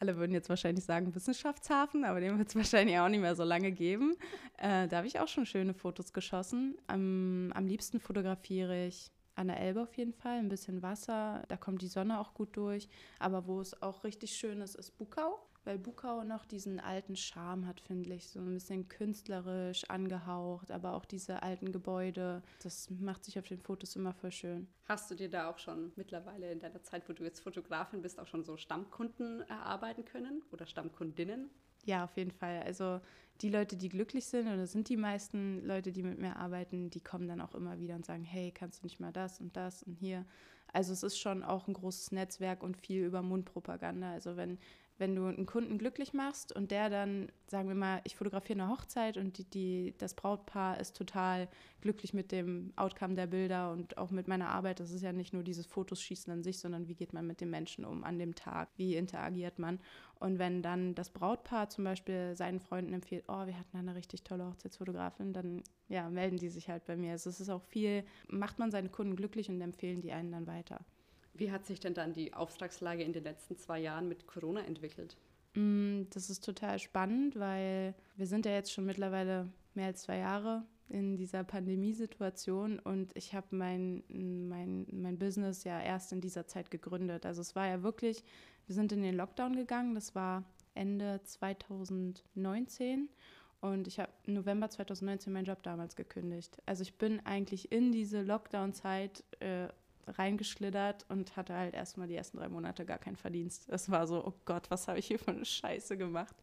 Alle 0.00 0.16
würden 0.16 0.32
jetzt 0.32 0.48
wahrscheinlich 0.48 0.84
sagen 0.84 1.14
Wissenschaftshafen, 1.14 2.04
aber 2.04 2.20
den 2.20 2.38
wird 2.38 2.48
es 2.48 2.56
wahrscheinlich 2.56 2.98
auch 2.98 3.08
nicht 3.08 3.20
mehr 3.20 3.34
so 3.34 3.44
lange 3.44 3.72
geben. 3.72 4.16
Äh, 4.58 4.88
da 4.88 4.98
habe 4.98 5.06
ich 5.06 5.18
auch 5.20 5.28
schon 5.28 5.46
schöne 5.46 5.74
Fotos 5.74 6.12
geschossen. 6.12 6.76
Am, 6.86 7.52
am 7.54 7.66
liebsten 7.66 8.00
fotografiere 8.00 8.86
ich 8.86 9.10
an 9.34 9.48
der 9.48 9.60
Elbe 9.60 9.82
auf 9.82 9.94
jeden 9.96 10.12
Fall, 10.12 10.38
ein 10.38 10.48
bisschen 10.48 10.82
Wasser, 10.82 11.44
da 11.46 11.56
kommt 11.56 11.80
die 11.82 11.86
Sonne 11.86 12.18
auch 12.18 12.34
gut 12.34 12.56
durch. 12.56 12.88
Aber 13.20 13.46
wo 13.46 13.60
es 13.60 13.80
auch 13.82 14.02
richtig 14.02 14.32
schön 14.32 14.60
ist, 14.60 14.74
ist 14.74 14.96
Bukau 14.96 15.38
weil 15.68 15.78
Bukau 15.78 16.24
noch 16.24 16.46
diesen 16.46 16.80
alten 16.80 17.14
Charme 17.14 17.66
hat, 17.66 17.78
finde 17.82 18.14
ich. 18.14 18.30
So 18.30 18.40
ein 18.40 18.54
bisschen 18.54 18.88
künstlerisch 18.88 19.84
angehaucht, 19.90 20.70
aber 20.70 20.94
auch 20.94 21.04
diese 21.04 21.42
alten 21.42 21.72
Gebäude. 21.72 22.42
Das 22.62 22.88
macht 22.88 23.26
sich 23.26 23.38
auf 23.38 23.46
den 23.46 23.60
Fotos 23.60 23.94
immer 23.94 24.14
voll 24.14 24.32
schön. 24.32 24.66
Hast 24.86 25.10
du 25.10 25.14
dir 25.14 25.28
da 25.28 25.50
auch 25.50 25.58
schon 25.58 25.92
mittlerweile 25.96 26.50
in 26.50 26.58
deiner 26.58 26.82
Zeit, 26.82 27.06
wo 27.06 27.12
du 27.12 27.22
jetzt 27.22 27.40
Fotografin 27.40 28.00
bist, 28.00 28.18
auch 28.18 28.26
schon 28.26 28.44
so 28.44 28.56
Stammkunden 28.56 29.42
erarbeiten 29.42 30.06
können 30.06 30.42
oder 30.52 30.64
Stammkundinnen? 30.64 31.50
Ja, 31.84 32.04
auf 32.04 32.16
jeden 32.16 32.32
Fall. 32.32 32.62
Also 32.62 33.02
die 33.42 33.50
Leute, 33.50 33.76
die 33.76 33.90
glücklich 33.90 34.24
sind, 34.24 34.48
oder 34.48 34.66
sind 34.66 34.88
die 34.88 34.96
meisten 34.96 35.62
Leute, 35.66 35.92
die 35.92 36.02
mit 36.02 36.18
mir 36.18 36.36
arbeiten, 36.36 36.88
die 36.88 37.02
kommen 37.02 37.28
dann 37.28 37.42
auch 37.42 37.54
immer 37.54 37.78
wieder 37.78 37.94
und 37.94 38.06
sagen, 38.06 38.24
hey, 38.24 38.52
kannst 38.52 38.80
du 38.80 38.86
nicht 38.86 39.00
mal 39.00 39.12
das 39.12 39.38
und 39.38 39.54
das 39.54 39.82
und 39.82 39.96
hier. 39.96 40.24
Also 40.72 40.94
es 40.94 41.02
ist 41.02 41.18
schon 41.18 41.42
auch 41.42 41.68
ein 41.68 41.74
großes 41.74 42.12
Netzwerk 42.12 42.62
und 42.62 42.78
viel 42.78 43.04
über 43.04 43.20
Mundpropaganda. 43.20 44.12
Also 44.12 44.38
wenn 44.38 44.58
wenn 44.98 45.14
du 45.14 45.26
einen 45.26 45.46
Kunden 45.46 45.78
glücklich 45.78 46.12
machst 46.12 46.54
und 46.54 46.70
der 46.70 46.90
dann, 46.90 47.30
sagen 47.46 47.68
wir 47.68 47.76
mal, 47.76 48.00
ich 48.04 48.16
fotografiere 48.16 48.60
eine 48.60 48.70
Hochzeit 48.70 49.16
und 49.16 49.38
die, 49.38 49.44
die, 49.44 49.94
das 49.98 50.14
Brautpaar 50.14 50.80
ist 50.80 50.96
total 50.96 51.48
glücklich 51.80 52.12
mit 52.12 52.32
dem 52.32 52.72
Outcome 52.76 53.14
der 53.14 53.28
Bilder 53.28 53.70
und 53.72 53.96
auch 53.96 54.10
mit 54.10 54.26
meiner 54.26 54.48
Arbeit. 54.48 54.80
Das 54.80 54.90
ist 54.90 55.02
ja 55.02 55.12
nicht 55.12 55.32
nur 55.32 55.44
dieses 55.44 55.66
Fotos 55.66 56.02
schießen 56.02 56.32
an 56.32 56.42
sich, 56.42 56.58
sondern 56.58 56.88
wie 56.88 56.94
geht 56.94 57.12
man 57.12 57.26
mit 57.26 57.40
den 57.40 57.50
Menschen 57.50 57.84
um 57.84 58.02
an 58.02 58.18
dem 58.18 58.34
Tag, 58.34 58.68
wie 58.76 58.96
interagiert 58.96 59.58
man. 59.58 59.78
Und 60.18 60.40
wenn 60.40 60.62
dann 60.62 60.96
das 60.96 61.10
Brautpaar 61.10 61.70
zum 61.70 61.84
Beispiel 61.84 62.34
seinen 62.34 62.58
Freunden 62.58 62.92
empfiehlt, 62.92 63.24
oh, 63.28 63.46
wir 63.46 63.56
hatten 63.56 63.76
eine 63.76 63.94
richtig 63.94 64.24
tolle 64.24 64.46
Hochzeitsfotografin, 64.46 65.32
dann 65.32 65.62
ja, 65.88 66.10
melden 66.10 66.38
die 66.38 66.48
sich 66.48 66.68
halt 66.68 66.84
bei 66.86 66.96
mir. 66.96 67.12
Also 67.12 67.30
es 67.30 67.40
ist 67.40 67.50
auch 67.50 67.62
viel, 67.62 68.04
macht 68.26 68.58
man 68.58 68.72
seine 68.72 68.88
Kunden 68.88 69.14
glücklich 69.14 69.48
und 69.48 69.60
empfehlen 69.60 70.00
die 70.00 70.12
einen 70.12 70.32
dann 70.32 70.48
weiter. 70.48 70.80
Wie 71.38 71.52
hat 71.52 71.66
sich 71.66 71.80
denn 71.80 71.94
dann 71.94 72.12
die 72.12 72.34
Auftragslage 72.34 73.02
in 73.02 73.12
den 73.12 73.22
letzten 73.24 73.56
zwei 73.56 73.78
Jahren 73.78 74.08
mit 74.08 74.26
Corona 74.26 74.60
entwickelt? 74.60 75.16
Mm, 75.54 76.02
das 76.10 76.30
ist 76.30 76.44
total 76.44 76.78
spannend, 76.78 77.38
weil 77.38 77.94
wir 78.16 78.26
sind 78.26 78.44
ja 78.44 78.52
jetzt 78.52 78.72
schon 78.72 78.84
mittlerweile 78.84 79.48
mehr 79.74 79.86
als 79.86 80.02
zwei 80.02 80.18
Jahre 80.18 80.64
in 80.88 81.16
dieser 81.16 81.44
Pandemiesituation 81.44 82.78
und 82.78 83.14
ich 83.14 83.34
habe 83.34 83.46
mein, 83.50 84.02
mein, 84.08 84.86
mein 84.90 85.18
Business 85.18 85.64
ja 85.64 85.80
erst 85.80 86.12
in 86.12 86.20
dieser 86.20 86.46
Zeit 86.46 86.70
gegründet. 86.70 87.24
Also 87.24 87.40
es 87.40 87.54
war 87.54 87.68
ja 87.68 87.82
wirklich, 87.82 88.24
wir 88.66 88.74
sind 88.74 88.92
in 88.92 89.02
den 89.02 89.14
Lockdown 89.14 89.54
gegangen, 89.54 89.94
das 89.94 90.14
war 90.14 90.44
Ende 90.74 91.20
2019 91.24 93.08
und 93.60 93.86
ich 93.86 94.00
habe 94.00 94.10
November 94.26 94.70
2019 94.70 95.32
meinen 95.32 95.44
Job 95.44 95.62
damals 95.62 95.94
gekündigt. 95.94 96.60
Also 96.66 96.82
ich 96.82 96.94
bin 96.94 97.20
eigentlich 97.26 97.70
in 97.70 97.92
diese 97.92 98.22
Lockdown-Zeit 98.22 99.24
äh, 99.40 99.68
reingeschlittert 100.06 101.06
und 101.08 101.36
hatte 101.36 101.54
halt 101.54 101.74
erstmal 101.74 102.08
die 102.08 102.16
ersten 102.16 102.38
drei 102.38 102.48
Monate 102.48 102.84
gar 102.84 102.98
keinen 102.98 103.16
Verdienst. 103.16 103.68
Es 103.68 103.90
war 103.90 104.06
so, 104.06 104.24
oh 104.24 104.34
Gott, 104.44 104.70
was 104.70 104.88
habe 104.88 104.98
ich 104.98 105.06
hier 105.06 105.18
für 105.18 105.32
eine 105.32 105.44
Scheiße 105.44 105.96
gemacht. 105.96 106.36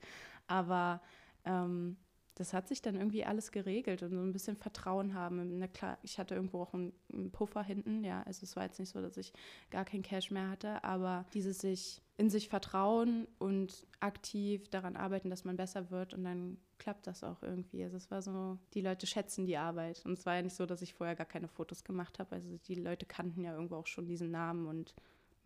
Aber 0.47 1.01
ähm, 1.45 1.97
das 2.35 2.53
hat 2.53 2.67
sich 2.67 2.81
dann 2.81 2.95
irgendwie 2.95 3.23
alles 3.23 3.51
geregelt 3.51 4.03
und 4.03 4.11
so 4.11 4.19
ein 4.19 4.33
bisschen 4.33 4.57
Vertrauen 4.57 5.13
haben. 5.13 5.57
Na 5.57 5.67
klar, 5.67 5.97
ich 6.03 6.19
hatte 6.19 6.35
irgendwo 6.35 6.61
auch 6.61 6.73
einen, 6.73 6.93
Puffer 7.31 7.63
hinten, 7.63 8.03
ja. 8.03 8.23
Also 8.23 8.43
es 8.43 8.55
war 8.57 8.63
jetzt 8.63 8.79
nicht 8.79 8.89
so, 8.89 9.01
dass 9.01 9.15
ich 9.15 9.31
gar 9.71 9.85
kein 9.85 10.01
Cash 10.01 10.31
mehr 10.31 10.49
hatte, 10.49 10.83
aber 10.83 11.25
dieses 11.33 11.59
sich 11.59 12.01
in 12.17 12.29
sich 12.29 12.49
vertrauen 12.49 13.27
und 13.39 13.87
aktiv 14.01 14.69
daran 14.69 14.97
arbeiten, 14.97 15.29
dass 15.29 15.45
man 15.45 15.55
besser 15.55 15.91
wird 15.91 16.13
und 16.13 16.23
dann 16.25 16.57
klappt 16.77 17.07
das 17.07 17.23
auch 17.23 17.41
irgendwie. 17.41 17.83
Also 17.83 17.95
es 17.95 18.11
war 18.11 18.21
so, 18.21 18.57
die 18.73 18.81
Leute 18.81 19.07
schätzen 19.07 19.45
die 19.45 19.57
Arbeit. 19.57 20.01
Und 20.05 20.13
es 20.13 20.25
war 20.25 20.35
ja 20.35 20.41
nicht 20.41 20.55
so, 20.55 20.65
dass 20.65 20.81
ich 20.81 20.93
vorher 20.93 21.15
gar 21.15 21.25
keine 21.25 21.47
Fotos 21.47 21.83
gemacht 21.85 22.19
habe. 22.19 22.35
Also 22.35 22.57
die 22.67 22.75
Leute 22.75 23.05
kannten 23.05 23.43
ja 23.43 23.53
irgendwo 23.53 23.75
auch 23.75 23.87
schon 23.87 24.07
diesen 24.07 24.31
Namen 24.31 24.67
und 24.67 24.93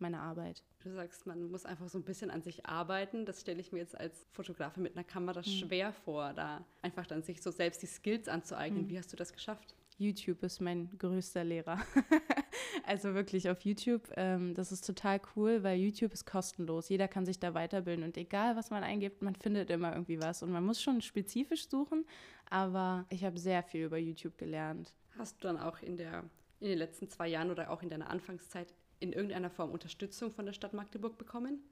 meine 0.00 0.20
Arbeit. 0.20 0.62
Du 0.82 0.90
sagst, 0.90 1.26
man 1.26 1.50
muss 1.50 1.64
einfach 1.64 1.88
so 1.88 1.98
ein 1.98 2.04
bisschen 2.04 2.30
an 2.30 2.42
sich 2.42 2.66
arbeiten. 2.66 3.26
Das 3.26 3.40
stelle 3.40 3.60
ich 3.60 3.72
mir 3.72 3.78
jetzt 3.78 3.98
als 3.98 4.26
Fotografin 4.32 4.82
mit 4.82 4.96
einer 4.96 5.04
Kamera 5.04 5.40
mhm. 5.40 5.44
schwer 5.44 5.92
vor, 5.92 6.32
da 6.32 6.64
einfach 6.82 7.06
dann 7.06 7.22
sich 7.22 7.42
so 7.42 7.50
selbst 7.50 7.82
die 7.82 7.86
Skills 7.86 8.28
anzueignen. 8.28 8.84
Mhm. 8.84 8.88
Wie 8.90 8.98
hast 8.98 9.12
du 9.12 9.16
das 9.16 9.32
geschafft? 9.32 9.74
YouTube 10.00 10.42
ist 10.42 10.60
mein 10.60 10.88
größter 10.98 11.44
Lehrer. 11.44 11.78
also 12.86 13.12
wirklich 13.14 13.50
auf 13.50 13.60
YouTube. 13.60 14.10
Ähm, 14.16 14.54
das 14.54 14.72
ist 14.72 14.86
total 14.86 15.20
cool, 15.36 15.62
weil 15.62 15.78
YouTube 15.78 16.14
ist 16.14 16.24
kostenlos. 16.24 16.88
Jeder 16.88 17.06
kann 17.06 17.26
sich 17.26 17.38
da 17.38 17.52
weiterbilden 17.52 18.04
und 18.04 18.16
egal, 18.16 18.56
was 18.56 18.70
man 18.70 18.82
eingibt, 18.82 19.20
man 19.20 19.34
findet 19.34 19.68
immer 19.68 19.92
irgendwie 19.92 20.18
was. 20.20 20.42
Und 20.42 20.52
man 20.52 20.64
muss 20.64 20.80
schon 20.80 21.02
spezifisch 21.02 21.68
suchen, 21.68 22.06
aber 22.48 23.04
ich 23.10 23.24
habe 23.24 23.38
sehr 23.38 23.62
viel 23.62 23.84
über 23.84 23.98
YouTube 23.98 24.38
gelernt. 24.38 24.94
Hast 25.18 25.36
du 25.44 25.48
dann 25.48 25.58
auch 25.58 25.82
in, 25.82 25.98
der, 25.98 26.24
in 26.60 26.68
den 26.68 26.78
letzten 26.78 27.10
zwei 27.10 27.28
Jahren 27.28 27.50
oder 27.50 27.70
auch 27.70 27.82
in 27.82 27.90
deiner 27.90 28.08
Anfangszeit 28.08 28.72
in 29.00 29.12
irgendeiner 29.12 29.50
Form 29.50 29.70
Unterstützung 29.70 30.30
von 30.30 30.46
der 30.46 30.52
Stadt 30.52 30.72
Magdeburg 30.72 31.18
bekommen? 31.18 31.62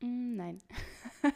Mm, 0.00 0.36
nein. 0.36 0.62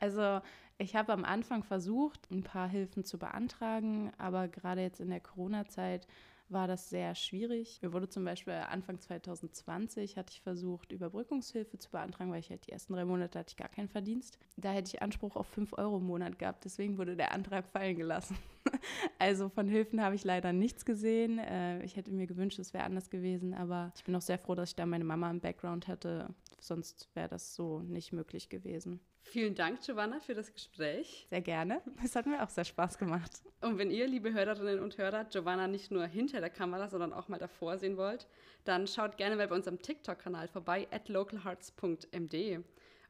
also 0.00 0.40
ich 0.78 0.96
habe 0.96 1.12
am 1.12 1.24
Anfang 1.24 1.62
versucht, 1.62 2.30
ein 2.30 2.42
paar 2.42 2.68
Hilfen 2.68 3.04
zu 3.04 3.18
beantragen, 3.18 4.12
aber 4.18 4.48
gerade 4.48 4.82
jetzt 4.82 5.00
in 5.00 5.10
der 5.10 5.20
Corona-Zeit 5.20 6.06
war 6.48 6.68
das 6.68 6.88
sehr 6.88 7.14
schwierig. 7.14 7.80
Mir 7.82 7.92
wurde 7.92 8.08
zum 8.08 8.24
Beispiel 8.24 8.54
Anfang 8.54 9.00
2020 9.00 10.16
hatte 10.16 10.32
ich 10.32 10.40
versucht, 10.40 10.92
Überbrückungshilfe 10.92 11.78
zu 11.78 11.90
beantragen, 11.90 12.30
weil 12.30 12.40
ich 12.40 12.50
halt 12.50 12.66
die 12.66 12.72
ersten 12.72 12.92
drei 12.92 13.04
Monate 13.04 13.38
hatte 13.38 13.52
ich 13.52 13.56
gar 13.56 13.68
keinen 13.68 13.88
Verdienst. 13.88 14.38
Da 14.56 14.70
hätte 14.70 14.90
ich 14.94 15.02
Anspruch 15.02 15.36
auf 15.36 15.46
5 15.48 15.72
Euro 15.74 15.98
im 15.98 16.06
Monat 16.06 16.38
gehabt, 16.38 16.64
deswegen 16.64 16.98
wurde 16.98 17.16
der 17.16 17.32
Antrag 17.32 17.66
fallen 17.66 17.96
gelassen. 17.96 18.36
also 19.18 19.48
von 19.48 19.68
Hilfen 19.68 20.02
habe 20.02 20.14
ich 20.14 20.24
leider 20.24 20.52
nichts 20.52 20.84
gesehen. 20.84 21.38
Äh, 21.38 21.84
ich 21.84 21.96
hätte 21.96 22.12
mir 22.12 22.26
gewünscht, 22.26 22.58
es 22.58 22.74
wäre 22.74 22.84
anders 22.84 23.10
gewesen, 23.10 23.54
aber 23.54 23.92
ich 23.96 24.04
bin 24.04 24.14
auch 24.14 24.22
sehr 24.22 24.38
froh, 24.38 24.54
dass 24.54 24.70
ich 24.70 24.76
da 24.76 24.86
meine 24.86 25.04
Mama 25.04 25.30
im 25.30 25.40
Background 25.40 25.88
hatte. 25.88 26.34
Sonst 26.60 27.08
wäre 27.14 27.28
das 27.28 27.54
so 27.54 27.80
nicht 27.80 28.12
möglich 28.12 28.48
gewesen. 28.48 29.00
Vielen 29.30 29.54
Dank, 29.54 29.82
Giovanna, 29.82 30.20
für 30.20 30.34
das 30.34 30.52
Gespräch. 30.52 31.26
Sehr 31.30 31.40
gerne. 31.40 31.82
Es 32.02 32.14
hat 32.16 32.26
mir 32.26 32.42
auch 32.42 32.48
sehr 32.48 32.64
Spaß 32.64 32.96
gemacht. 32.96 33.30
Und 33.60 33.78
wenn 33.78 33.90
ihr, 33.90 34.06
liebe 34.06 34.32
Hörerinnen 34.32 34.80
und 34.80 34.96
Hörer, 34.98 35.24
Giovanna 35.24 35.66
nicht 35.66 35.90
nur 35.90 36.06
hinter 36.06 36.40
der 36.40 36.50
Kamera, 36.50 36.88
sondern 36.88 37.12
auch 37.12 37.28
mal 37.28 37.38
davor 37.38 37.78
sehen 37.78 37.96
wollt, 37.96 38.26
dann 38.64 38.86
schaut 38.86 39.16
gerne 39.16 39.36
mal 39.36 39.48
bei 39.48 39.54
unserem 39.54 39.82
TikTok-Kanal 39.82 40.48
vorbei, 40.48 40.86
at 40.90 41.08
localhearts.md 41.08 42.60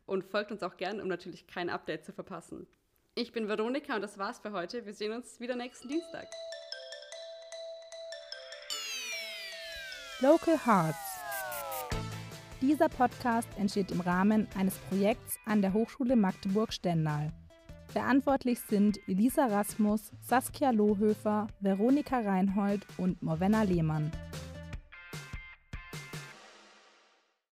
und 0.06 0.24
folgt 0.24 0.52
uns 0.52 0.62
auch 0.62 0.76
gerne, 0.76 1.02
um 1.02 1.08
natürlich 1.08 1.46
kein 1.46 1.70
Update 1.70 2.04
zu 2.04 2.12
verpassen. 2.12 2.66
Ich 3.14 3.32
bin 3.32 3.48
Veronika 3.48 3.94
und 3.94 4.02
das 4.02 4.18
war's 4.18 4.38
für 4.38 4.52
heute. 4.52 4.84
Wir 4.84 4.94
sehen 4.94 5.12
uns 5.12 5.40
wieder 5.40 5.56
nächsten 5.56 5.88
Dienstag. 5.88 6.28
Local 10.20 10.58
Hearts 10.64 11.05
dieser 12.60 12.88
Podcast 12.88 13.48
entsteht 13.58 13.90
im 13.90 14.00
Rahmen 14.00 14.46
eines 14.58 14.74
Projekts 14.88 15.38
an 15.44 15.62
der 15.62 15.72
Hochschule 15.72 16.16
Magdeburg-Stendal. 16.16 17.32
Verantwortlich 17.88 18.58
sind 18.60 18.98
Elisa 19.08 19.46
Rasmus, 19.46 20.12
Saskia 20.20 20.70
Lohöfer, 20.70 21.46
Veronika 21.60 22.18
Reinhold 22.20 22.86
und 22.98 23.22
Morvenna 23.22 23.62
Lehmann. 23.62 24.10